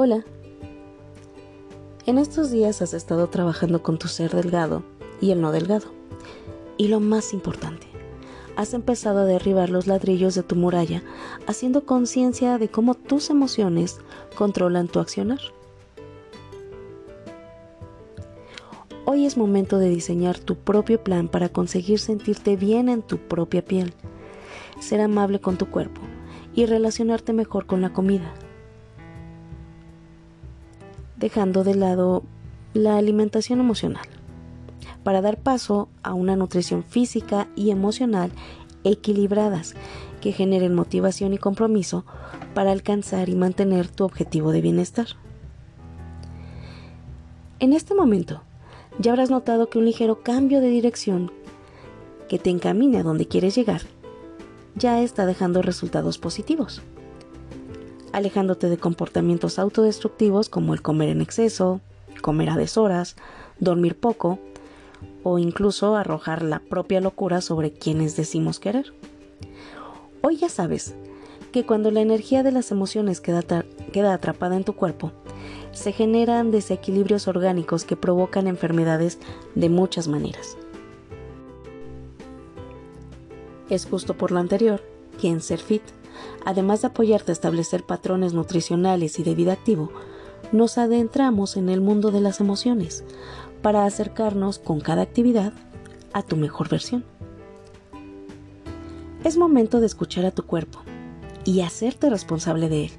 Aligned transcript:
Hola. 0.00 0.24
En 2.06 2.18
estos 2.18 2.52
días 2.52 2.82
has 2.82 2.94
estado 2.94 3.26
trabajando 3.26 3.82
con 3.82 3.98
tu 3.98 4.06
ser 4.06 4.30
delgado 4.30 4.84
y 5.20 5.32
el 5.32 5.40
no 5.40 5.50
delgado. 5.50 5.88
Y 6.76 6.86
lo 6.86 7.00
más 7.00 7.32
importante, 7.32 7.88
has 8.54 8.74
empezado 8.74 9.18
a 9.18 9.24
derribar 9.24 9.70
los 9.70 9.88
ladrillos 9.88 10.36
de 10.36 10.44
tu 10.44 10.54
muralla, 10.54 11.02
haciendo 11.48 11.84
conciencia 11.84 12.58
de 12.58 12.68
cómo 12.68 12.94
tus 12.94 13.28
emociones 13.28 13.98
controlan 14.36 14.86
tu 14.86 15.00
accionar. 15.00 15.40
Hoy 19.04 19.26
es 19.26 19.36
momento 19.36 19.80
de 19.80 19.88
diseñar 19.88 20.38
tu 20.38 20.54
propio 20.54 21.02
plan 21.02 21.26
para 21.26 21.48
conseguir 21.48 21.98
sentirte 21.98 22.54
bien 22.54 22.88
en 22.88 23.02
tu 23.02 23.18
propia 23.18 23.64
piel, 23.64 23.92
ser 24.78 25.00
amable 25.00 25.40
con 25.40 25.58
tu 25.58 25.68
cuerpo 25.68 26.02
y 26.54 26.66
relacionarte 26.66 27.32
mejor 27.32 27.66
con 27.66 27.80
la 27.80 27.92
comida, 27.92 28.32
dejando 31.18 31.64
de 31.64 31.74
lado 31.74 32.22
la 32.74 32.96
alimentación 32.96 33.60
emocional, 33.60 34.06
para 35.02 35.20
dar 35.20 35.38
paso 35.38 35.88
a 36.02 36.14
una 36.14 36.36
nutrición 36.36 36.84
física 36.84 37.48
y 37.56 37.70
emocional 37.70 38.30
equilibradas 38.84 39.74
que 40.20 40.32
generen 40.32 40.74
motivación 40.74 41.34
y 41.34 41.38
compromiso 41.38 42.04
para 42.54 42.72
alcanzar 42.72 43.28
y 43.28 43.34
mantener 43.34 43.88
tu 43.88 44.04
objetivo 44.04 44.52
de 44.52 44.60
bienestar. 44.60 45.06
En 47.60 47.72
este 47.72 47.94
momento, 47.94 48.42
ya 48.98 49.12
habrás 49.12 49.30
notado 49.30 49.68
que 49.68 49.78
un 49.78 49.84
ligero 49.84 50.22
cambio 50.22 50.60
de 50.60 50.68
dirección 50.68 51.32
que 52.28 52.38
te 52.38 52.50
encamine 52.50 52.98
a 52.98 53.02
donde 53.02 53.26
quieres 53.26 53.54
llegar 53.54 53.82
ya 54.74 55.00
está 55.02 55.26
dejando 55.26 55.62
resultados 55.62 56.18
positivos, 56.18 56.82
alejándote 58.12 58.68
de 58.68 58.78
comportamientos 58.78 59.58
autodestructivos 59.58 60.48
como 60.48 60.74
el 60.74 60.82
comer 60.82 61.08
en 61.08 61.20
exceso, 61.20 61.80
comer 62.22 62.50
a 62.50 62.56
deshoras, 62.56 63.16
dormir 63.58 63.98
poco 63.98 64.38
o 65.22 65.38
incluso 65.38 65.96
arrojar 65.96 66.42
la 66.42 66.60
propia 66.60 67.00
locura 67.00 67.40
sobre 67.40 67.72
quienes 67.72 68.16
decimos 68.16 68.60
querer. 68.60 68.92
Hoy 70.22 70.36
ya 70.36 70.48
sabes 70.48 70.94
que 71.52 71.64
cuando 71.64 71.90
la 71.90 72.00
energía 72.00 72.42
de 72.42 72.52
las 72.52 72.70
emociones 72.70 73.20
queda, 73.20 73.42
queda 73.92 74.14
atrapada 74.14 74.56
en 74.56 74.64
tu 74.64 74.74
cuerpo, 74.74 75.12
se 75.72 75.92
generan 75.92 76.50
desequilibrios 76.50 77.28
orgánicos 77.28 77.84
que 77.84 77.96
provocan 77.96 78.46
enfermedades 78.46 79.18
de 79.54 79.68
muchas 79.68 80.08
maneras. 80.08 80.56
Es 83.70 83.86
justo 83.86 84.16
por 84.16 84.32
lo 84.32 84.38
anterior 84.38 84.82
que 85.20 85.28
en 85.28 85.40
Fit, 85.40 85.82
además 86.48 86.80
de 86.80 86.86
apoyarte 86.86 87.30
a 87.30 87.34
establecer 87.34 87.84
patrones 87.84 88.32
nutricionales 88.32 89.18
y 89.18 89.22
de 89.22 89.34
vida 89.34 89.52
activo, 89.52 89.92
nos 90.50 90.78
adentramos 90.78 91.58
en 91.58 91.68
el 91.68 91.82
mundo 91.82 92.10
de 92.10 92.22
las 92.22 92.40
emociones 92.40 93.04
para 93.60 93.84
acercarnos 93.84 94.58
con 94.58 94.80
cada 94.80 95.02
actividad 95.02 95.52
a 96.14 96.22
tu 96.22 96.36
mejor 96.36 96.70
versión. 96.70 97.04
Es 99.24 99.36
momento 99.36 99.78
de 99.78 99.86
escuchar 99.86 100.24
a 100.24 100.30
tu 100.30 100.46
cuerpo 100.46 100.78
y 101.44 101.60
hacerte 101.60 102.08
responsable 102.08 102.70
de 102.70 102.86
él 102.86 102.92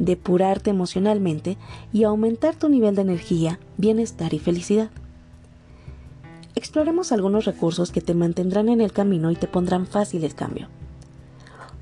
depurarte 0.00 0.70
emocionalmente 0.70 1.58
y 1.92 2.04
aumentar 2.04 2.56
tu 2.56 2.70
nivel 2.70 2.96
de 2.96 3.02
energía, 3.02 3.60
bienestar 3.76 4.32
y 4.32 4.38
felicidad. 4.38 4.90
Exploremos 6.54 7.12
algunos 7.12 7.44
recursos 7.44 7.92
que 7.92 8.00
te 8.00 8.14
mantendrán 8.14 8.70
en 8.70 8.80
el 8.80 8.92
camino 8.92 9.30
y 9.30 9.36
te 9.36 9.46
pondrán 9.46 9.86
fácil 9.86 10.24
el 10.24 10.34
cambio. 10.34 10.68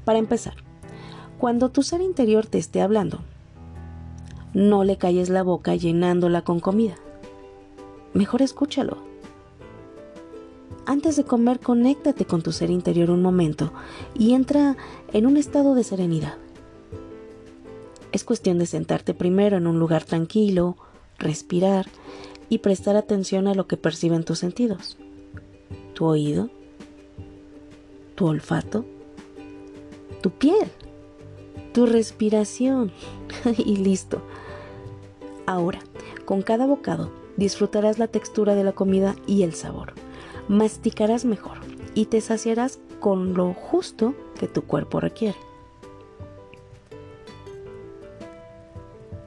Para 0.05 0.19
empezar, 0.19 0.68
cuando 1.39 1.71
tu 1.71 1.83
ser 1.83 2.01
interior 2.01 2.47
te 2.47 2.59
esté 2.59 2.81
hablando, 2.81 3.21
no 4.55 4.83
le 4.83 4.97
calles 4.97 5.29
la 5.29 5.43
boca 5.43 5.75
llenándola 5.77 6.43
con 6.43 6.59
comida. 6.59 6.97
Mejor 8.13 8.43
escúchalo. 8.43 8.99
Antes 10.85 11.17
de 11.17 11.25
comer, 11.25 11.61
conéctate 11.61 12.25
con 12.25 12.43
tu 12.43 12.51
ser 12.51 12.71
interior 12.71 13.11
un 13.11 13.23
momento 13.23 13.73
y 14.15 14.33
entra 14.33 14.77
en 15.13 15.27
un 15.27 15.37
estado 15.37 15.75
de 15.75 15.85
serenidad. 15.85 16.35
Es 18.11 18.25
cuestión 18.25 18.59
de 18.59 18.67
sentarte 18.67 19.15
primero 19.15 19.59
en 19.59 19.67
un 19.67 19.79
lugar 19.79 20.05
tranquilo, 20.05 20.77
respirar 21.19 21.87
y 22.49 22.59
prestar 22.59 22.97
atención 22.97 23.47
a 23.47 23.55
lo 23.55 23.67
que 23.67 23.77
perciben 23.77 24.25
tus 24.25 24.39
sentidos. 24.39 24.97
Tu 25.95 26.05
oído, 26.07 26.49
tu 28.15 28.27
olfato, 28.27 28.87
tu 30.23 30.31
piel, 30.31 30.71
tu 31.73 31.87
respiración 31.87 32.93
y 33.59 33.77
listo. 33.77 34.23
Ahora, 35.47 35.81
con 36.25 36.43
cada 36.43 36.67
bocado, 36.67 37.11
disfrutarás 37.37 37.99
la 37.99 38.09
textura 38.09 38.55
de 38.55 38.65
la 38.65 38.73
comida 38.73 39.17
y 39.27 39.43
el 39.43 39.55
sabor. 39.55 39.95
Masticarás 40.49 41.25
mejor 41.25 41.59
y 41.95 42.07
te 42.07 42.21
saciarás 42.21 42.79
con 43.01 43.35
lo 43.35 43.55
justo 43.55 44.15
que 44.39 44.49
tu 44.49 44.63
cuerpo 44.63 45.01
requiere. 45.01 45.39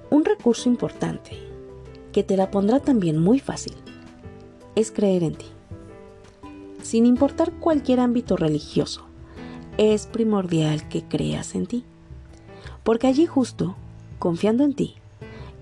Un 0.10 0.26
recurso 0.26 0.68
importante, 0.70 1.38
que 2.12 2.24
te 2.24 2.36
la 2.38 2.52
pondrá 2.52 2.80
también 2.80 3.18
muy 3.18 3.40
fácil, 3.40 3.74
es 4.76 4.92
creer 4.92 5.24
en 5.24 5.36
ti. 5.36 5.46
Sin 6.84 7.06
importar 7.06 7.54
cualquier 7.54 8.00
ámbito 8.00 8.36
religioso, 8.36 9.06
es 9.78 10.08
primordial 10.08 10.88
que 10.90 11.04
creas 11.04 11.56
en 11.56 11.66
ti. 11.66 11.86
Porque 12.84 13.08
allí 13.08 13.26
justo, 13.26 13.76
confiando 14.20 14.64
en 14.64 14.74
ti, 14.74 14.96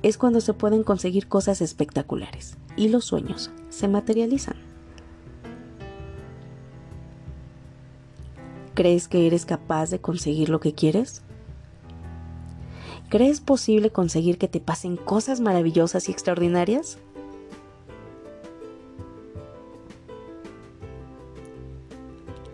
es 0.01 0.17
cuando 0.17 0.41
se 0.41 0.53
pueden 0.53 0.83
conseguir 0.83 1.27
cosas 1.27 1.61
espectaculares 1.61 2.57
y 2.77 2.87
los 2.87 3.05
sueños 3.05 3.51
se 3.69 3.87
materializan. 3.87 4.55
¿Crees 8.73 9.09
que 9.09 9.27
eres 9.27 9.45
capaz 9.45 9.89
de 9.89 9.99
conseguir 9.99 10.47
lo 10.47 10.61
que 10.61 10.73
quieres? 10.73 11.21
¿Crees 13.09 13.41
posible 13.41 13.89
conseguir 13.89 14.37
que 14.37 14.47
te 14.47 14.61
pasen 14.61 14.95
cosas 14.95 15.41
maravillosas 15.41 16.07
y 16.07 16.13
extraordinarias? 16.13 16.97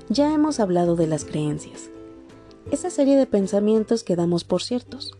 Ya 0.09 0.33
hemos 0.33 0.59
hablado 0.59 0.95
de 0.95 1.07
las 1.07 1.25
creencias, 1.25 1.89
esa 2.71 2.89
serie 2.89 3.17
de 3.17 3.27
pensamientos 3.27 4.03
que 4.03 4.15
damos 4.15 4.43
por 4.43 4.61
ciertos, 4.61 5.13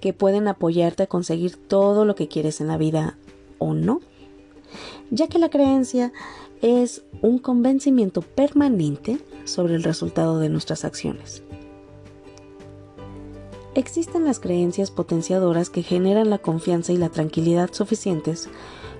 que 0.00 0.12
pueden 0.12 0.48
apoyarte 0.48 1.04
a 1.04 1.06
conseguir 1.06 1.56
todo 1.56 2.04
lo 2.04 2.14
que 2.14 2.28
quieres 2.28 2.60
en 2.60 2.68
la 2.68 2.76
vida 2.76 3.18
o 3.58 3.74
no, 3.74 4.00
ya 5.10 5.28
que 5.28 5.38
la 5.38 5.50
creencia 5.50 6.12
es 6.62 7.02
un 7.22 7.38
convencimiento 7.38 8.22
permanente 8.22 9.18
sobre 9.44 9.74
el 9.74 9.82
resultado 9.82 10.38
de 10.38 10.48
nuestras 10.48 10.84
acciones. 10.84 11.42
Existen 13.74 14.24
las 14.24 14.40
creencias 14.40 14.90
potenciadoras 14.90 15.68
que 15.68 15.82
generan 15.82 16.30
la 16.30 16.38
confianza 16.38 16.92
y 16.92 16.96
la 16.96 17.10
tranquilidad 17.10 17.70
suficientes 17.72 18.48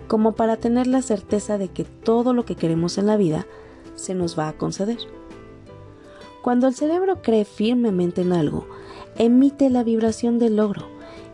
como 0.06 0.32
para 0.32 0.58
tener 0.58 0.86
la 0.86 1.02
certeza 1.02 1.58
de 1.58 1.68
que 1.68 1.84
todo 1.84 2.32
lo 2.34 2.44
que 2.44 2.56
queremos 2.56 2.98
en 2.98 3.06
la 3.06 3.16
vida 3.16 3.46
se 3.94 4.14
nos 4.14 4.38
va 4.38 4.48
a 4.48 4.52
conceder. 4.52 4.98
Cuando 6.46 6.68
el 6.68 6.76
cerebro 6.76 7.22
cree 7.22 7.44
firmemente 7.44 8.22
en 8.22 8.32
algo, 8.32 8.68
emite 9.18 9.68
la 9.68 9.82
vibración 9.82 10.38
del 10.38 10.54
logro 10.54 10.86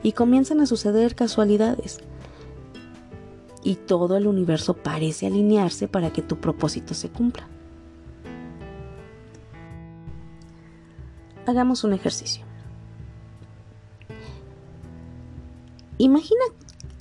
y 0.03 0.13
comienzan 0.13 0.63
a 0.63 0.67
suceder 0.67 1.15
casualidades. 1.15 1.99
Y 3.63 3.75
todo 3.75 4.17
el 4.17 4.27
universo 4.27 4.73
parece 4.73 5.27
alinearse 5.27 5.87
para 5.87 6.15
que 6.15 6.23
tu 6.23 6.41
propósito 6.41 6.95
se 6.95 7.11
cumpla. 7.11 7.47
Hagamos 11.45 11.85
un 11.85 11.93
ejercicio. 11.93 12.47
Imagina 15.99 16.45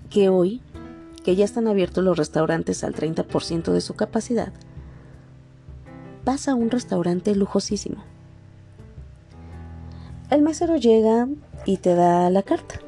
que 0.10 0.28
hoy, 0.28 0.62
que 1.24 1.38
ya 1.38 1.46
están 1.46 1.70
abiertos 1.70 2.04
los 2.04 2.18
restaurantes 2.18 2.84
al 2.84 2.94
30% 2.94 3.72
de 3.72 3.80
su 3.80 3.94
capacidad, 3.94 4.52
vas 6.24 6.48
a 6.48 6.56
un 6.56 6.70
restaurante 6.70 7.36
lujosísimo. 7.36 8.04
El 10.30 10.42
mesero 10.42 10.78
llega 10.78 11.28
y 11.66 11.78
te 11.78 11.94
da 11.94 12.30
la 12.30 12.44
carta, 12.44 12.80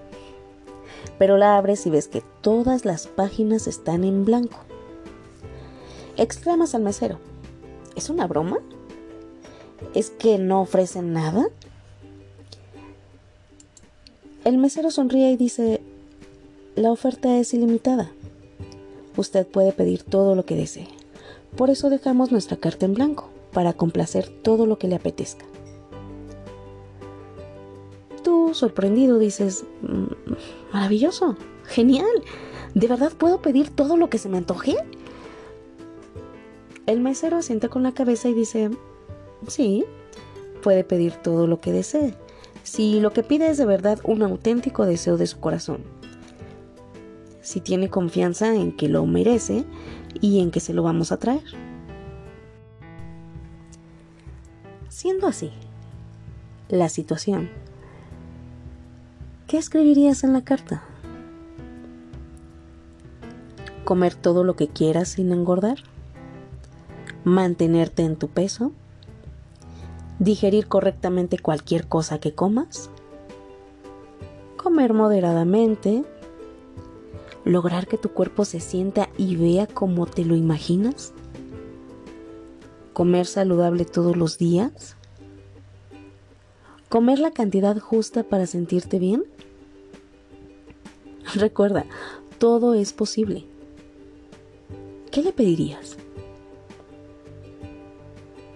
pero 1.17 1.37
la 1.37 1.57
abres 1.57 1.85
y 1.85 1.89
ves 1.89 2.07
que 2.07 2.23
todas 2.41 2.85
las 2.85 3.07
páginas 3.07 3.67
están 3.67 4.03
en 4.03 4.25
blanco. 4.25 4.57
Exclamas 6.15 6.75
al 6.75 6.83
mesero, 6.83 7.19
¿es 7.95 8.09
una 8.09 8.27
broma? 8.27 8.59
¿Es 9.93 10.09
que 10.09 10.37
no 10.37 10.61
ofrecen 10.61 11.13
nada? 11.13 11.47
El 14.45 14.57
mesero 14.57 14.91
sonríe 14.91 15.31
y 15.31 15.37
dice, 15.37 15.81
la 16.75 16.91
oferta 16.91 17.37
es 17.37 17.53
ilimitada. 17.53 18.11
Usted 19.15 19.45
puede 19.45 19.71
pedir 19.73 20.03
todo 20.03 20.35
lo 20.35 20.45
que 20.45 20.55
desee. 20.55 20.87
Por 21.55 21.69
eso 21.69 21.89
dejamos 21.89 22.31
nuestra 22.31 22.57
carta 22.57 22.85
en 22.85 22.93
blanco, 22.93 23.29
para 23.53 23.73
complacer 23.73 24.27
todo 24.27 24.65
lo 24.65 24.77
que 24.77 24.87
le 24.87 24.95
apetezca. 24.95 25.45
Tú 28.23 28.53
sorprendido, 28.53 29.19
dices, 29.19 29.65
mm, 29.81 30.33
maravilloso, 30.73 31.37
genial, 31.65 32.23
¿de 32.73 32.87
verdad 32.87 33.11
puedo 33.17 33.41
pedir 33.41 33.69
todo 33.69 33.97
lo 33.97 34.09
que 34.09 34.17
se 34.17 34.29
me 34.29 34.37
antoje? 34.37 34.75
El 36.85 36.99
mesero 36.99 37.37
asiente 37.37 37.69
con 37.69 37.83
la 37.83 37.93
cabeza 37.93 38.29
y 38.29 38.33
dice, 38.33 38.71
sí, 39.47 39.85
puede 40.61 40.83
pedir 40.83 41.13
todo 41.13 41.47
lo 41.47 41.61
que 41.61 41.71
desee, 41.71 42.15
si 42.63 43.01
lo 43.01 43.11
que 43.11 43.23
pide 43.23 43.49
es 43.49 43.57
de 43.57 43.65
verdad 43.65 43.99
un 44.05 44.23
auténtico 44.23 44.85
deseo 44.85 45.17
de 45.17 45.27
su 45.27 45.39
corazón, 45.39 45.83
si 47.43 47.61
tiene 47.61 47.91
confianza 47.91 48.55
en 48.55 48.75
que 48.75 48.89
lo 48.89 49.05
merece 49.05 49.63
y 50.19 50.39
en 50.39 50.49
que 50.49 50.59
se 50.59 50.73
lo 50.73 50.81
vamos 50.81 51.11
a 51.11 51.17
traer. 51.17 51.43
Siendo 54.89 55.27
así, 55.27 55.51
la 56.69 56.89
situación, 56.89 57.51
¿qué 59.45 59.59
escribirías 59.59 60.23
en 60.23 60.33
la 60.33 60.43
carta? 60.43 60.81
¿Comer 63.85 64.15
todo 64.15 64.43
lo 64.43 64.55
que 64.55 64.69
quieras 64.69 65.09
sin 65.09 65.31
engordar? 65.31 65.77
mantenerte 67.23 68.03
en 68.03 68.15
tu 68.15 68.27
peso, 68.27 68.71
digerir 70.19 70.67
correctamente 70.67 71.39
cualquier 71.39 71.87
cosa 71.87 72.19
que 72.19 72.33
comas, 72.33 72.89
comer 74.57 74.93
moderadamente, 74.93 76.03
lograr 77.45 77.87
que 77.87 77.97
tu 77.97 78.09
cuerpo 78.09 78.45
se 78.45 78.59
sienta 78.59 79.09
y 79.17 79.35
vea 79.35 79.67
como 79.67 80.05
te 80.05 80.25
lo 80.25 80.35
imaginas, 80.35 81.13
comer 82.93 83.25
saludable 83.25 83.85
todos 83.85 84.15
los 84.15 84.37
días, 84.37 84.95
comer 86.89 87.19
la 87.19 87.31
cantidad 87.31 87.77
justa 87.79 88.23
para 88.23 88.45
sentirte 88.45 88.99
bien. 88.99 89.23
Recuerda, 91.33 91.85
todo 92.37 92.75
es 92.75 92.93
posible. 92.93 93.45
¿Qué 95.11 95.21
le 95.21 95.33
pedirías? 95.33 95.97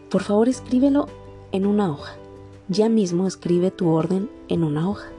Por 0.10 0.24
favor 0.24 0.48
escríbelo 0.48 1.08
en 1.52 1.66
una 1.66 1.92
hoja. 1.92 2.16
Ya 2.70 2.90
mismo 2.90 3.28
escribe 3.28 3.72
tu 3.72 3.90
orden 3.90 4.30
en 4.48 4.64
una 4.64 4.90
hoja. 4.90 5.10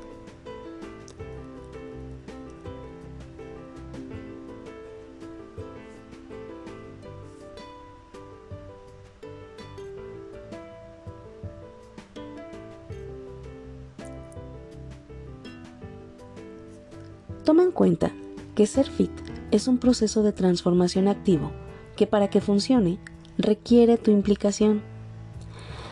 Que 18.59 18.67
ser 18.67 18.91
fit 18.91 19.13
es 19.53 19.69
un 19.69 19.79
proceso 19.79 20.25
de 20.25 20.33
transformación 20.33 21.07
activo 21.07 21.53
que 21.95 22.09
para 22.09 22.29
que 22.29 22.41
funcione 22.41 22.99
requiere 23.37 23.99
tu 23.99 24.11
implicación. 24.11 24.83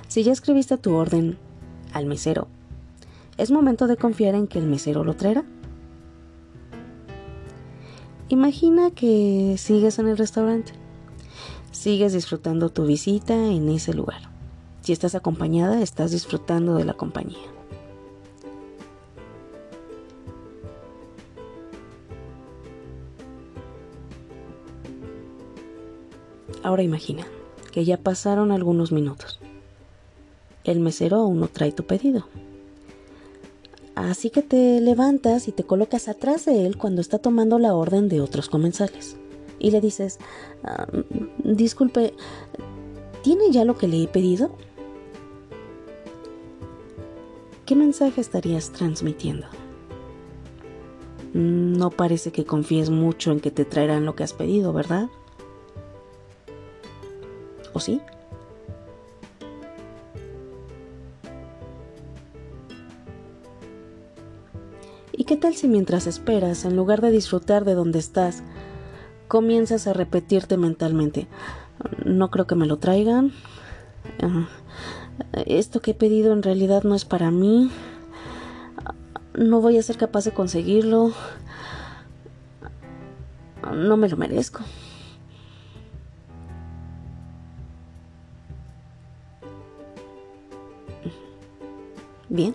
Si 0.08 0.24
ya 0.24 0.32
escribiste 0.32 0.76
tu 0.76 0.92
orden 0.92 1.38
al 1.92 2.06
mesero, 2.06 2.48
es 3.36 3.52
momento 3.52 3.86
de 3.86 3.96
confiar 3.96 4.34
en 4.34 4.48
que 4.48 4.58
el 4.58 4.66
mesero 4.66 5.04
lo 5.04 5.14
traerá. 5.14 5.44
Imagina 8.30 8.90
que 8.90 9.54
sigues 9.58 10.00
en 10.00 10.08
el 10.08 10.18
restaurante, 10.18 10.72
sigues 11.70 12.14
disfrutando 12.14 12.70
tu 12.70 12.84
visita 12.84 13.46
en 13.46 13.68
ese 13.68 13.94
lugar. 13.94 14.22
Si 14.80 14.92
estás 14.92 15.14
acompañada, 15.14 15.80
estás 15.82 16.10
disfrutando 16.10 16.74
de 16.74 16.84
la 16.84 16.94
compañía. 16.94 17.55
Ahora 26.66 26.82
imagina 26.82 27.24
que 27.70 27.84
ya 27.84 27.96
pasaron 27.96 28.50
algunos 28.50 28.90
minutos. 28.90 29.38
El 30.64 30.80
mesero 30.80 31.18
aún 31.18 31.38
no 31.38 31.46
trae 31.46 31.70
tu 31.70 31.84
pedido. 31.84 32.26
Así 33.94 34.30
que 34.30 34.42
te 34.42 34.80
levantas 34.80 35.46
y 35.46 35.52
te 35.52 35.62
colocas 35.62 36.08
atrás 36.08 36.44
de 36.44 36.66
él 36.66 36.76
cuando 36.76 37.00
está 37.00 37.18
tomando 37.18 37.60
la 37.60 37.72
orden 37.72 38.08
de 38.08 38.20
otros 38.20 38.48
comensales. 38.48 39.16
Y 39.60 39.70
le 39.70 39.80
dices, 39.80 40.18
ah, 40.64 40.88
disculpe, 41.44 42.14
¿tiene 43.22 43.52
ya 43.52 43.64
lo 43.64 43.78
que 43.78 43.86
le 43.86 44.02
he 44.02 44.08
pedido? 44.08 44.50
¿Qué 47.64 47.76
mensaje 47.76 48.20
estarías 48.20 48.72
transmitiendo? 48.72 49.46
No 51.32 51.90
parece 51.90 52.32
que 52.32 52.44
confíes 52.44 52.90
mucho 52.90 53.30
en 53.30 53.38
que 53.38 53.52
te 53.52 53.64
traerán 53.64 54.04
lo 54.04 54.16
que 54.16 54.24
has 54.24 54.32
pedido, 54.32 54.72
¿verdad? 54.72 55.08
¿O 57.76 57.78
sí? 57.78 58.00
¿Y 65.12 65.24
qué 65.24 65.36
tal 65.36 65.54
si 65.54 65.68
mientras 65.68 66.06
esperas, 66.06 66.64
en 66.64 66.74
lugar 66.74 67.02
de 67.02 67.10
disfrutar 67.10 67.66
de 67.66 67.74
donde 67.74 67.98
estás, 67.98 68.42
comienzas 69.28 69.86
a 69.86 69.92
repetirte 69.92 70.56
mentalmente, 70.56 71.28
no 72.02 72.30
creo 72.30 72.46
que 72.46 72.54
me 72.54 72.64
lo 72.64 72.78
traigan, 72.78 73.32
esto 75.44 75.82
que 75.82 75.90
he 75.90 75.94
pedido 75.94 76.32
en 76.32 76.42
realidad 76.42 76.82
no 76.82 76.94
es 76.94 77.04
para 77.04 77.30
mí, 77.30 77.70
no 79.34 79.60
voy 79.60 79.76
a 79.76 79.82
ser 79.82 79.98
capaz 79.98 80.24
de 80.24 80.32
conseguirlo, 80.32 81.12
no 83.70 83.98
me 83.98 84.08
lo 84.08 84.16
merezco. 84.16 84.62
Bien, 92.36 92.54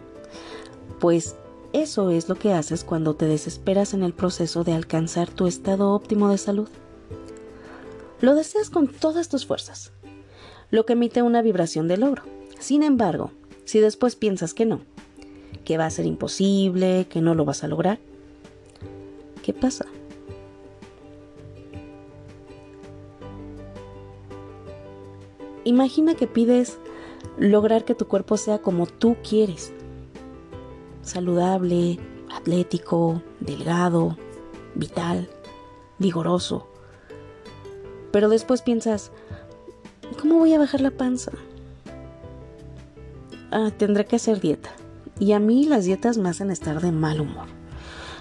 pues 1.00 1.36
eso 1.74 2.12
es 2.12 2.30
lo 2.30 2.36
que 2.36 2.54
haces 2.54 2.83
cuando 2.83 3.16
te 3.16 3.25
desesperas 3.25 3.95
en 3.95 4.04
el 4.04 4.13
proceso 4.13 4.63
de 4.63 4.74
alcanzar 4.74 5.31
tu 5.31 5.48
estado 5.48 5.94
óptimo 5.94 6.30
de 6.30 6.38
salud. 6.38 6.69
Lo 8.19 8.36
deseas 8.36 8.69
con 8.69 8.88
todas 8.88 9.28
tus 9.28 9.48
fuerzas, 9.48 9.92
lo 10.69 10.86
que 10.86 10.94
emite 10.94 11.24
una 11.24 11.42
vibración 11.42 11.88
de 11.88 11.97
logro. 11.97 12.21
Sin 12.59 12.83
embargo, 12.83 13.31
si 13.66 13.80
después 13.80 14.16
piensas 14.16 14.54
que 14.54 14.68
no, 14.68 14.81
que 15.66 15.80
va 15.80 15.88
a 15.88 15.90
ser 15.90 16.06
imposible, 16.06 17.07
que 17.09 17.21
no 17.21 17.33
lo 17.33 17.44
vas 17.44 17.64
a 17.64 17.68
lograr, 17.68 17.97
¿qué 19.42 19.52
pasa? 19.52 19.88
Imagina 25.64 26.14
que 26.14 26.28
pides 26.28 26.78
lograr 27.37 27.85
que 27.85 27.95
tu 27.95 28.07
cuerpo 28.07 28.37
sea 28.37 28.59
como 28.59 28.85
tú 28.85 29.18
quieres. 29.28 29.73
Saludable, 31.01 31.99
atlético, 32.33 33.21
delgado, 33.40 34.18
vital, 34.75 35.30
vigoroso. 35.99 36.68
Pero 38.11 38.30
después 38.30 38.61
piensas, 38.61 39.11
¿cómo 40.19 40.37
voy 40.37 40.54
a 40.54 40.59
bajar 40.59 40.81
la 40.81 40.92
panza? 40.92 41.31
Ah, 43.51 43.71
tendré 43.78 44.06
que 44.06 44.18
hacer 44.18 44.40
dieta. 44.40 44.71
Y 45.19 45.33
a 45.33 45.40
mí 45.40 45.66
las 45.66 45.85
dietas 45.85 46.18
me 46.18 46.30
hacen 46.30 46.51
estar 46.51 46.81
de 46.81 46.92
mal 46.92 47.21
humor. 47.21 47.47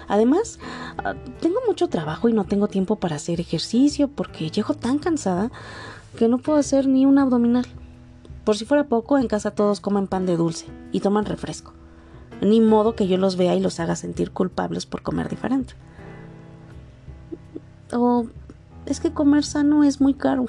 Además, 0.07 0.59
ah, 0.97 1.15
tengo 1.39 1.59
mucho 1.67 1.87
trabajo 1.87 2.27
y 2.29 2.33
no 2.33 2.45
tengo 2.45 2.67
tiempo 2.67 2.97
para 2.97 3.15
hacer 3.15 3.39
ejercicio 3.39 4.07
porque 4.09 4.49
llego 4.49 4.73
tan 4.73 4.99
cansada 4.99 5.51
que 6.17 6.27
no 6.27 6.37
puedo 6.37 6.59
hacer 6.59 6.87
ni 6.87 7.05
un 7.05 7.17
abdominal. 7.17 7.65
Por 8.43 8.57
si 8.57 8.65
fuera 8.65 8.85
poco, 8.85 9.17
en 9.17 9.27
casa 9.27 9.51
todos 9.51 9.81
comen 9.81 10.07
pan 10.07 10.25
de 10.25 10.35
dulce 10.35 10.65
y 10.91 10.99
toman 10.99 11.25
refresco. 11.25 11.73
Ni 12.41 12.59
modo 12.59 12.95
que 12.95 13.07
yo 13.07 13.17
los 13.17 13.35
vea 13.35 13.55
y 13.55 13.59
los 13.59 13.79
haga 13.79 13.95
sentir 13.95 14.31
culpables 14.31 14.87
por 14.87 15.03
comer 15.03 15.29
diferente. 15.29 15.75
O 17.93 18.25
es 18.85 18.99
que 18.99 19.13
comer 19.13 19.43
sano 19.43 19.83
es 19.83 20.01
muy 20.01 20.15
caro. 20.15 20.47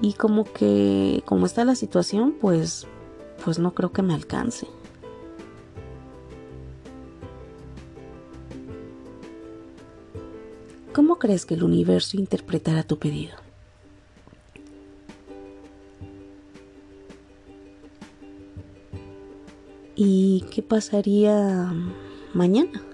Y 0.00 0.14
como 0.14 0.44
que, 0.44 1.22
como 1.26 1.44
está 1.44 1.64
la 1.64 1.74
situación, 1.74 2.34
pues, 2.40 2.86
pues 3.44 3.58
no 3.58 3.74
creo 3.74 3.92
que 3.92 4.02
me 4.02 4.14
alcance. 4.14 4.66
¿Cómo 10.94 11.18
crees 11.18 11.44
que 11.44 11.54
el 11.54 11.62
universo 11.62 12.16
interpretará 12.16 12.84
tu 12.84 12.98
pedido? 12.98 13.47
¿Y 20.00 20.42
qué 20.52 20.62
pasaría 20.62 21.72
mañana? 22.32 22.84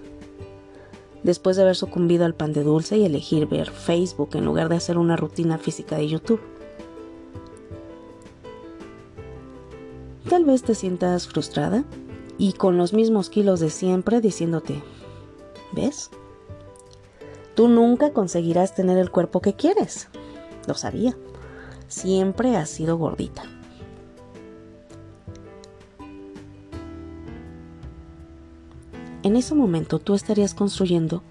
Después 1.21 1.55
de 1.55 1.61
haber 1.61 1.75
sucumbido 1.75 2.25
al 2.25 2.33
pan 2.33 2.51
de 2.51 2.63
dulce 2.63 2.97
y 2.97 3.05
elegir 3.05 3.45
ver 3.45 3.69
Facebook 3.69 4.29
en 4.33 4.43
lugar 4.43 4.69
de 4.69 4.77
hacer 4.77 4.97
una 4.97 5.15
rutina 5.15 5.59
física 5.59 5.97
de 5.97 6.07
YouTube. 6.07 6.41
Tal 10.27 10.45
vez 10.45 10.63
te 10.63 10.73
sientas 10.73 11.27
frustrada, 11.27 11.85
y 12.39 12.53
con 12.53 12.75
los 12.75 12.91
mismos 12.91 13.29
kilos 13.29 13.59
de 13.59 13.69
siempre 13.69 14.19
diciéndote, 14.19 14.81
¿ves? 15.73 16.09
Tú 17.53 17.67
nunca 17.67 18.13
conseguirás 18.13 18.73
tener 18.73 18.97
el 18.97 19.11
cuerpo 19.11 19.41
que 19.41 19.53
quieres. 19.53 20.07
Lo 20.67 20.73
sabía. 20.73 21.15
Siempre 21.87 22.57
has 22.57 22.71
sido 22.71 22.97
gordita. 22.97 23.43
En 29.25 29.35
ese 29.35 29.55
momento 29.55 29.97
tú 29.97 30.13
estarías 30.13 30.53
construyendo 30.53 31.23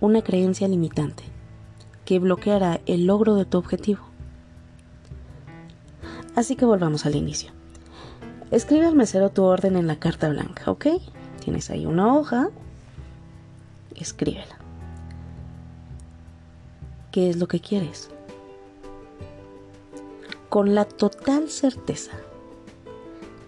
una 0.00 0.20
creencia 0.20 0.68
limitante 0.68 1.24
que 2.04 2.18
bloqueará 2.18 2.82
el 2.84 3.06
logro 3.06 3.36
de 3.36 3.46
tu 3.46 3.56
objetivo. 3.56 4.02
Así 6.34 6.56
que 6.56 6.66
volvamos 6.66 7.06
al 7.06 7.14
inicio. 7.14 7.52
Escribe 8.50 8.84
al 8.84 8.96
mesero 8.96 9.30
tu 9.30 9.44
orden 9.44 9.76
en 9.76 9.86
la 9.86 9.98
carta 9.98 10.28
blanca, 10.28 10.70
¿ok? 10.70 10.88
Tienes 11.42 11.70
ahí 11.70 11.86
una 11.86 12.14
hoja, 12.14 12.50
escríbela. 13.94 14.58
¿Qué 17.12 17.30
es 17.30 17.36
lo 17.36 17.48
que 17.48 17.60
quieres? 17.60 18.10
Con 20.50 20.74
la 20.74 20.84
total 20.84 21.48
certeza 21.48 22.12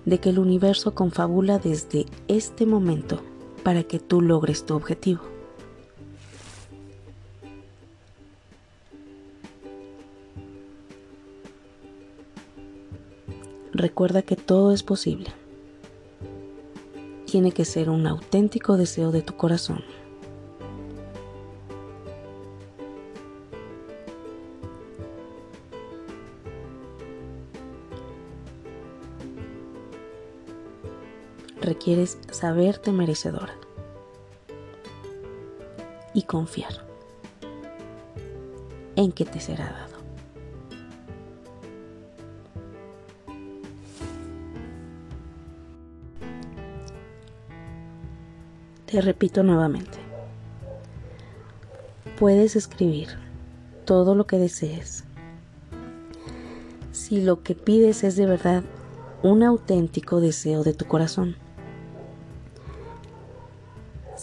de 0.07 0.19
que 0.19 0.31
el 0.31 0.39
universo 0.39 0.95
confabula 0.95 1.59
desde 1.59 2.07
este 2.29 2.65
momento 2.65 3.21
para 3.63 3.83
que 3.83 3.99
tú 3.99 4.23
logres 4.23 4.65
tu 4.65 4.75
objetivo. 4.75 5.21
Recuerda 13.73 14.23
que 14.23 14.37
todo 14.37 14.73
es 14.73 14.83
posible. 14.83 15.27
Tiene 17.27 17.53
que 17.53 17.67
ser 17.67 17.91
un 17.91 18.07
auténtico 18.07 18.77
deseo 18.79 19.11
de 19.11 19.21
tu 19.21 19.37
corazón. 19.37 19.83
Requieres 31.87 32.19
saberte 32.33 32.91
merecedora 32.91 33.55
y 36.15 36.23
confiar 36.23 36.85
en 38.97 39.13
que 39.13 39.25
te 39.25 39.39
será 39.39 39.67
dado. 39.67 39.97
Te 48.87 49.01
repito 49.01 49.45
nuevamente, 49.45 49.99
puedes 52.19 52.57
escribir 52.57 53.11
todo 53.85 54.17
lo 54.17 54.27
que 54.27 54.39
desees. 54.39 55.05
Si 56.91 57.21
lo 57.21 57.45
que 57.45 57.55
pides 57.55 58.03
es 58.03 58.17
de 58.17 58.27
verdad 58.27 58.65
un 59.23 59.45
auténtico 59.45 60.21
deseo 60.21 60.65
de 60.65 60.75
tu 60.75 60.87
corazón 60.87 61.37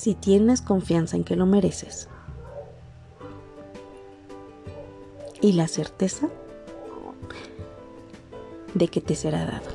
si 0.03 0.15
tienes 0.15 0.61
confianza 0.61 1.15
en 1.15 1.23
que 1.23 1.37
lo 1.37 1.45
mereces. 1.45 2.09
Y 5.39 5.53
la 5.53 5.69
certeza 5.69 6.27
de 8.73 8.89
que 8.89 8.99
te 8.99 9.15
será 9.15 9.45
dado. 9.45 9.69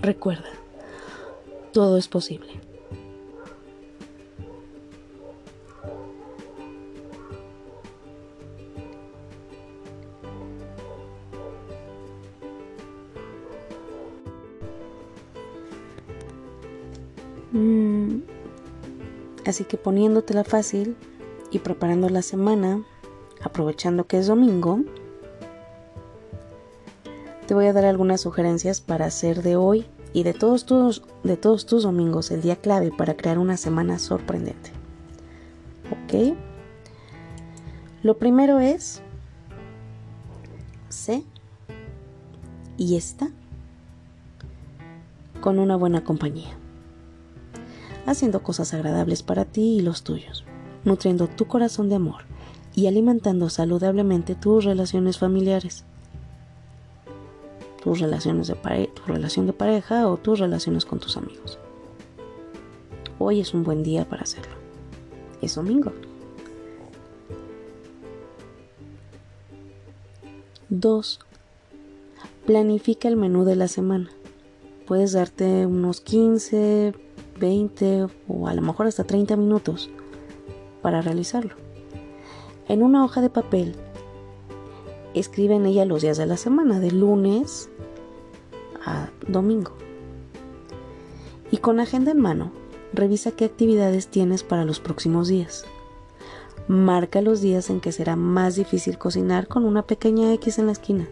Recuerda, 0.00 0.48
todo 1.74 1.98
es 1.98 2.08
posible. 2.08 2.71
Así 19.52 19.64
que 19.64 19.76
poniéndotela 19.76 20.44
fácil 20.44 20.96
y 21.50 21.58
preparando 21.58 22.08
la 22.08 22.22
semana, 22.22 22.82
aprovechando 23.42 24.06
que 24.06 24.18
es 24.18 24.26
domingo, 24.26 24.80
te 27.46 27.52
voy 27.52 27.66
a 27.66 27.74
dar 27.74 27.84
algunas 27.84 28.22
sugerencias 28.22 28.80
para 28.80 29.04
hacer 29.04 29.42
de 29.42 29.56
hoy 29.56 29.86
y 30.14 30.22
de 30.22 30.32
todos 30.32 30.64
tus, 30.64 31.02
de 31.22 31.36
todos 31.36 31.66
tus 31.66 31.82
domingos 31.82 32.30
el 32.30 32.40
día 32.40 32.56
clave 32.56 32.92
para 32.96 33.14
crear 33.14 33.38
una 33.38 33.58
semana 33.58 33.98
sorprendente. 33.98 34.70
¿Ok? 35.90 36.34
Lo 38.02 38.16
primero 38.16 38.58
es, 38.58 39.02
sé 40.88 41.24
y 42.78 42.96
está 42.96 43.28
con 45.42 45.58
una 45.58 45.76
buena 45.76 46.04
compañía 46.04 46.56
haciendo 48.06 48.42
cosas 48.42 48.74
agradables 48.74 49.22
para 49.22 49.44
ti 49.44 49.78
y 49.78 49.82
los 49.82 50.02
tuyos, 50.02 50.44
nutriendo 50.84 51.28
tu 51.28 51.46
corazón 51.46 51.88
de 51.88 51.96
amor 51.96 52.22
y 52.74 52.86
alimentando 52.86 53.50
saludablemente 53.50 54.34
tus 54.34 54.64
relaciones 54.64 55.18
familiares, 55.18 55.84
tus 57.82 58.00
relaciones 58.00 58.46
de 58.46 58.54
tu 58.54 59.02
relación 59.06 59.46
de 59.46 59.52
pareja 59.52 60.08
o 60.08 60.16
tus 60.16 60.38
relaciones 60.38 60.84
con 60.84 61.00
tus 61.00 61.16
amigos. 61.16 61.58
Hoy 63.18 63.40
es 63.40 63.54
un 63.54 63.62
buen 63.62 63.82
día 63.82 64.08
para 64.08 64.22
hacerlo. 64.22 64.54
Es 65.40 65.54
domingo. 65.54 65.92
2. 70.70 71.20
Planifica 72.46 73.08
el 73.08 73.16
menú 73.16 73.44
de 73.44 73.56
la 73.56 73.68
semana. 73.68 74.10
Puedes 74.86 75.12
darte 75.12 75.66
unos 75.66 76.00
15, 76.00 76.94
20 77.42 78.06
o 78.28 78.46
a 78.46 78.54
lo 78.54 78.62
mejor 78.62 78.86
hasta 78.86 79.04
30 79.04 79.36
minutos 79.36 79.90
para 80.80 81.02
realizarlo. 81.02 81.54
En 82.68 82.82
una 82.82 83.04
hoja 83.04 83.20
de 83.20 83.30
papel, 83.30 83.74
escribe 85.12 85.56
en 85.56 85.66
ella 85.66 85.84
los 85.84 86.02
días 86.02 86.16
de 86.16 86.26
la 86.26 86.36
semana, 86.36 86.78
de 86.78 86.92
lunes 86.92 87.68
a 88.86 89.10
domingo. 89.26 89.72
Y 91.50 91.58
con 91.58 91.80
agenda 91.80 92.12
en 92.12 92.20
mano, 92.20 92.52
revisa 92.92 93.32
qué 93.32 93.44
actividades 93.44 94.06
tienes 94.06 94.44
para 94.44 94.64
los 94.64 94.78
próximos 94.78 95.28
días. 95.28 95.66
Marca 96.68 97.20
los 97.20 97.40
días 97.40 97.70
en 97.70 97.80
que 97.80 97.90
será 97.90 98.14
más 98.14 98.54
difícil 98.54 98.98
cocinar 98.98 99.48
con 99.48 99.64
una 99.64 99.82
pequeña 99.82 100.32
X 100.34 100.58
en 100.58 100.66
la 100.66 100.72
esquina. 100.72 101.08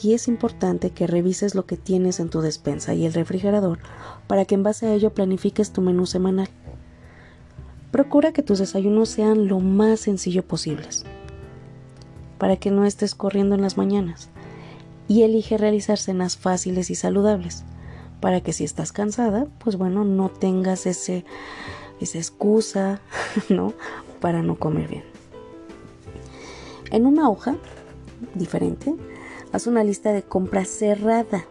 Aquí 0.00 0.14
es 0.14 0.28
importante 0.28 0.92
que 0.92 1.06
revises 1.06 1.54
lo 1.54 1.66
que 1.66 1.76
tienes 1.76 2.20
en 2.20 2.30
tu 2.30 2.40
despensa 2.40 2.94
y 2.94 3.04
el 3.04 3.12
refrigerador 3.12 3.80
para 4.28 4.46
que 4.46 4.54
en 4.54 4.62
base 4.62 4.86
a 4.86 4.94
ello 4.94 5.12
planifiques 5.12 5.74
tu 5.74 5.82
menú 5.82 6.06
semanal. 6.06 6.48
Procura 7.90 8.32
que 8.32 8.42
tus 8.42 8.60
desayunos 8.60 9.10
sean 9.10 9.46
lo 9.46 9.60
más 9.60 10.00
sencillo 10.00 10.42
posibles, 10.42 11.04
para 12.38 12.56
que 12.56 12.70
no 12.70 12.86
estés 12.86 13.14
corriendo 13.14 13.54
en 13.56 13.60
las 13.60 13.76
mañanas, 13.76 14.30
y 15.06 15.20
elige 15.20 15.58
realizar 15.58 15.98
cenas 15.98 16.38
fáciles 16.38 16.88
y 16.88 16.94
saludables, 16.94 17.64
para 18.22 18.40
que 18.40 18.54
si 18.54 18.64
estás 18.64 18.92
cansada, 18.92 19.48
pues 19.58 19.76
bueno, 19.76 20.06
no 20.06 20.30
tengas 20.30 20.86
ese, 20.86 21.26
esa 22.00 22.16
excusa, 22.16 23.02
¿no? 23.50 23.74
Para 24.18 24.40
no 24.40 24.54
comer 24.54 24.88
bien. 24.88 25.04
En 26.90 27.04
una 27.04 27.28
hoja 27.28 27.58
diferente, 28.34 28.94
Haz 29.52 29.66
una 29.66 29.82
lista 29.82 30.12
de 30.12 30.22
compra 30.22 30.64
cerrada 30.64 31.44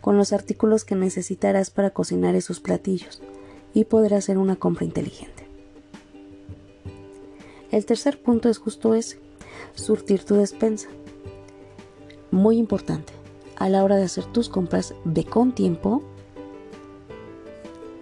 con 0.00 0.16
los 0.16 0.32
artículos 0.32 0.84
que 0.84 0.94
necesitarás 0.94 1.70
para 1.70 1.90
cocinar 1.90 2.34
esos 2.34 2.60
platillos 2.60 3.22
y 3.74 3.84
poder 3.84 4.14
hacer 4.14 4.38
una 4.38 4.56
compra 4.56 4.84
inteligente. 4.84 5.46
El 7.70 7.86
tercer 7.86 8.20
punto 8.20 8.48
es 8.48 8.58
justo 8.58 8.94
ese, 8.94 9.18
surtir 9.74 10.24
tu 10.24 10.34
despensa. 10.34 10.88
Muy 12.30 12.56
importante, 12.56 13.12
a 13.56 13.68
la 13.68 13.84
hora 13.84 13.96
de 13.96 14.04
hacer 14.04 14.24
tus 14.24 14.48
compras, 14.48 14.94
ve 15.04 15.24
con 15.24 15.54
tiempo, 15.54 16.02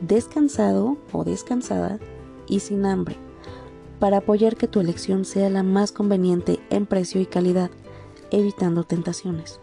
descansado 0.01 0.99
o 1.13 1.25
descansada 1.25 1.99
y 2.49 2.61
sin 2.61 2.87
hambre, 2.87 3.17
para 3.99 4.19
apoyar 4.19 4.57
que 4.57 4.69
tu 4.69 4.81
elección 4.81 5.25
sea 5.25 5.51
la 5.51 5.63
más 5.63 5.93
conveniente 5.93 6.61
en 6.71 6.87
precio 6.87 7.21
y 7.21 7.27
calidad 7.27 7.71
evitando 8.31 8.85
tentaciones. 8.85 9.61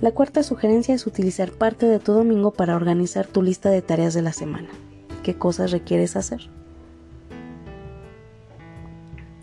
La 0.00 0.12
cuarta 0.12 0.42
sugerencia 0.42 0.94
es 0.94 1.06
utilizar 1.06 1.52
parte 1.52 1.86
de 1.86 1.98
tu 1.98 2.12
domingo 2.12 2.52
para 2.52 2.76
organizar 2.76 3.26
tu 3.26 3.42
lista 3.42 3.70
de 3.70 3.80
tareas 3.80 4.12
de 4.12 4.22
la 4.22 4.32
semana. 4.32 4.68
¿Qué 5.22 5.34
cosas 5.34 5.70
requieres 5.70 6.16
hacer? 6.16 6.50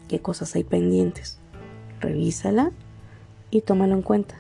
¿Qué 0.08 0.20
cosas 0.20 0.54
hay 0.56 0.64
pendientes? 0.64 1.40
Revísala 2.00 2.72
y 3.50 3.62
tómalo 3.62 3.96
en 3.96 4.02
cuenta. 4.04 4.36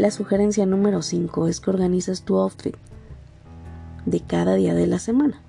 La 0.00 0.10
sugerencia 0.10 0.64
número 0.64 1.02
5 1.02 1.46
es 1.46 1.60
que 1.60 1.68
organices 1.68 2.22
tu 2.22 2.38
outfit 2.38 2.74
de 4.06 4.20
cada 4.20 4.54
día 4.54 4.72
de 4.72 4.86
la 4.86 4.98
semana 4.98 5.42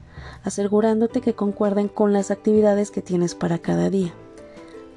asegurándote 0.43 1.21
que 1.21 1.35
concuerden 1.35 1.87
con 1.87 2.11
las 2.11 2.31
actividades 2.31 2.91
que 2.91 3.01
tienes 3.01 3.33
para 3.33 3.59
cada 3.59 3.89
día. 3.89 4.13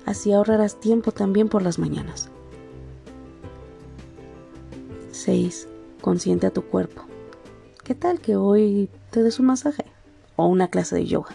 Así 0.06 0.32
ahorrarás 0.32 0.80
tiempo 0.80 1.12
también 1.12 1.49
por 1.49 1.62
las 1.62 1.78
mañanas. 1.78 2.30
6. 5.12 5.68
Consiente 6.00 6.49
a 6.49 6.50
tu 6.50 6.64
cuerpo. 6.64 7.02
¿Qué 7.84 7.94
tal 7.94 8.18
que 8.18 8.34
hoy 8.34 8.90
te 9.12 9.23
des 9.23 9.38
un 9.38 9.46
masaje 9.46 9.84
o 10.34 10.46
una 10.46 10.66
clase 10.66 10.96
de 10.96 11.06
yoga? 11.06 11.30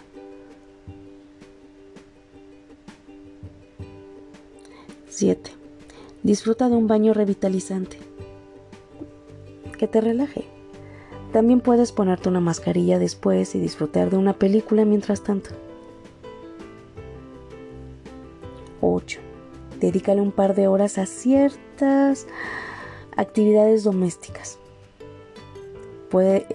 7. 5.08 5.52
Disfruta 6.22 6.68
de 6.68 6.76
un 6.76 6.88
baño 6.88 7.14
revitalizante 7.14 8.09
que 9.80 9.88
te 9.88 10.02
relaje. 10.02 10.46
También 11.34 11.62
puedes 11.62 11.92
ponerte 11.92 12.30
una 12.30 12.42
mascarilla 12.42 13.00
después 13.00 13.56
y 13.56 13.60
disfrutar 13.60 14.12
de 14.12 14.18
una 14.18 14.34
película 14.34 14.86
mientras 14.86 15.24
tanto. 15.24 15.52
8. 18.82 19.20
Dedícale 19.80 20.22
un 20.22 20.32
par 20.32 20.54
de 20.54 20.68
horas 20.68 20.98
a 20.98 21.06
ciertas 21.06 22.28
actividades 23.16 23.84
domésticas. 23.84 24.60
Puede 26.10 26.46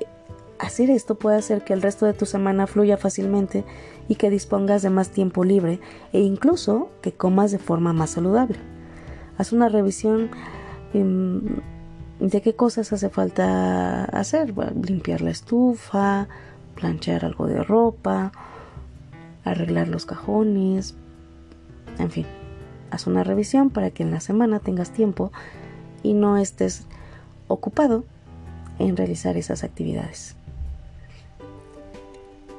hacer 0.58 0.90
esto 0.90 1.16
puede 1.16 1.36
hacer 1.36 1.62
que 1.64 1.72
el 1.72 1.82
resto 1.82 2.06
de 2.06 2.14
tu 2.14 2.26
semana 2.26 2.66
fluya 2.66 2.96
fácilmente 2.96 3.64
y 4.08 4.14
que 4.16 4.30
dispongas 4.30 4.82
de 4.82 4.90
más 4.90 5.10
tiempo 5.10 5.44
libre 5.44 5.80
e 6.12 6.20
incluso 6.20 6.90
que 7.00 7.12
comas 7.12 7.50
de 7.52 7.58
forma 7.58 7.92
más 7.92 8.10
saludable. 8.10 8.58
Haz 9.36 9.52
una 9.52 9.68
revisión 9.68 10.30
em, 10.92 11.60
de 12.20 12.40
qué 12.42 12.54
cosas 12.54 12.92
hace 12.92 13.08
falta 13.08 14.04
hacer. 14.04 14.54
limpiar 14.82 15.20
la 15.20 15.30
estufa, 15.30 16.28
planchar 16.74 17.24
algo 17.24 17.46
de 17.46 17.62
ropa, 17.62 18.32
arreglar 19.44 19.88
los 19.88 20.06
cajones, 20.06 20.94
en 21.98 22.10
fin, 22.10 22.26
haz 22.90 23.06
una 23.06 23.24
revisión 23.24 23.70
para 23.70 23.90
que 23.90 24.02
en 24.02 24.10
la 24.10 24.20
semana 24.20 24.58
tengas 24.60 24.90
tiempo 24.90 25.32
y 26.02 26.14
no 26.14 26.36
estés 26.36 26.86
ocupado 27.48 28.04
en 28.78 28.96
realizar 28.96 29.36
esas 29.36 29.64
actividades. 29.64 30.36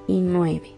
Y 0.07 0.21
nueve. 0.21 0.71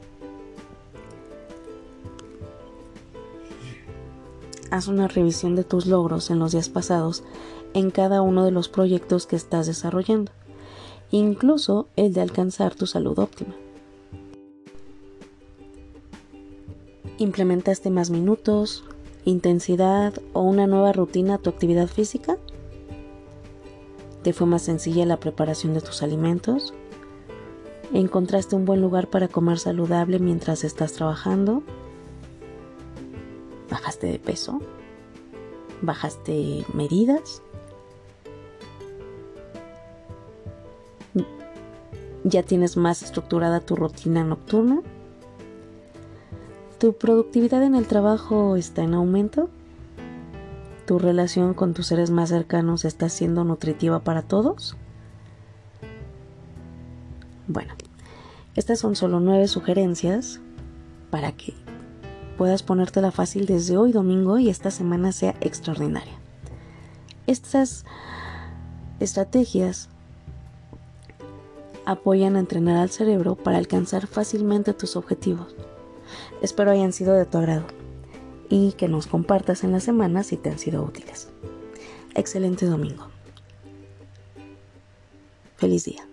Haz 4.72 4.88
una 4.88 5.08
revisión 5.08 5.56
de 5.56 5.64
tus 5.64 5.86
logros 5.86 6.30
en 6.30 6.40
los 6.40 6.52
días 6.52 6.70
pasados 6.70 7.24
en 7.78 7.92
cada 7.92 8.24
uno 8.24 8.44
de 8.44 8.50
los 8.50 8.70
proyectos 8.70 9.28
que 9.28 9.36
estás 9.36 9.68
desarrollando, 9.68 10.32
incluso 11.12 11.88
el 11.96 12.12
de 12.12 12.22
alcanzar 12.22 12.74
tu 12.74 12.88
salud 12.88 13.20
óptima. 13.20 13.54
¿Implementaste 17.20 17.92
más 17.92 18.10
minutos, 18.10 18.84
intensidad 19.26 20.20
o 20.34 20.42
una 20.42 20.66
nueva 20.66 20.92
rutina 20.92 21.36
a 21.36 21.38
tu 21.38 21.52
actividad 21.52 21.88
física? 21.88 22.38
¿Te 24.24 24.34
fue 24.34 24.48
más 24.48 24.64
sencilla 24.64 25.06
la 25.06 25.20
preparación 25.20 25.76
de 25.76 25.82
tus 25.82 26.02
alimentos? 26.02 26.74
¿Encontraste 27.94 28.56
un 28.56 28.66
buen 28.66 28.82
lugar 28.82 29.08
para 29.08 29.28
comer 29.28 29.60
saludable 29.60 30.18
mientras 30.18 30.64
estás 30.64 30.94
trabajando? 30.94 31.62
¿Bajaste 33.70 34.08
de 34.08 34.18
peso? 34.18 34.62
¿Bajaste 35.84 36.66
medidas? 36.74 37.44
¿Ya 42.30 42.44
tienes 42.44 42.76
más 42.76 43.04
estructurada 43.04 43.62
tu 43.62 43.78
rutina 43.78 44.22
nocturna? 44.26 44.82
¿Tu 46.78 46.92
productividad 46.92 47.64
en 47.64 47.74
el 47.74 47.88
trabajo 47.88 48.58
está 48.58 48.84
en 48.84 48.96
aumento? 48.96 49.50
¿Tu 50.86 51.00
relación 51.00 51.54
con 51.54 51.74
tus 51.74 51.88
seres 51.88 52.12
más 52.12 52.28
cercanos 52.28 52.84
está 52.84 53.08
siendo 53.08 53.46
nutritiva 53.46 54.00
para 54.00 54.24
todos? 54.24 54.76
Bueno, 57.48 57.74
estas 58.56 58.80
son 58.80 58.98
solo 58.98 59.22
nueve 59.22 59.48
sugerencias 59.48 60.42
para 61.10 61.32
que 61.32 61.54
puedas 62.38 62.62
ponértela 62.62 63.12
fácil 63.12 63.46
desde 63.46 63.78
hoy 63.78 63.94
domingo 63.94 64.38
y 64.38 64.50
esta 64.50 64.70
semana 64.70 65.14
sea 65.14 65.34
extraordinaria. 65.40 66.20
Estas 67.26 67.86
estrategias 69.00 69.88
apoyan 71.88 72.36
a 72.36 72.40
entrenar 72.40 72.76
al 72.76 72.90
cerebro 72.90 73.36
para 73.36 73.58
alcanzar 73.58 74.08
fácilmente 74.08 74.74
tus 74.74 74.98
objetivos. 74.98 75.56
Espero 76.42 76.72
hayan 76.72 76.92
sido 76.92 77.14
de 77.14 77.26
tu 77.26 77.38
agrado 77.38 77.66
y 78.50 78.74
que 78.74 78.90
nos 78.90 79.08
compartas 79.08 79.64
en 79.64 79.72
la 79.72 79.80
semana 79.80 80.24
si 80.24 80.36
te 80.36 80.50
han 80.50 80.60
sido 80.60 80.84
útiles. 80.84 81.30
Excelente 82.14 82.66
domingo. 82.66 83.08
Feliz 85.56 85.86
día. 85.86 86.06